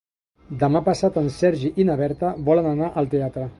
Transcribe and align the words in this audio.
Demà 0.63 0.81
passat 0.87 1.19
en 1.21 1.29
Sergi 1.35 1.71
i 1.83 1.87
na 1.91 1.99
Berta 2.01 2.35
volen 2.51 2.73
anar 2.75 2.91
al 3.03 3.15
teatre. 3.15 3.49